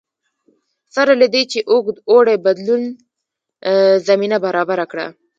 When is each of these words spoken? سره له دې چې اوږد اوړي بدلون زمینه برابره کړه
سره 0.95 1.13
له 1.21 1.27
دې 1.33 1.43
چې 1.51 1.59
اوږد 1.71 1.97
اوړي 2.09 2.35
بدلون 2.45 2.83
زمینه 4.07 4.37
برابره 4.45 4.85
کړه 4.91 5.07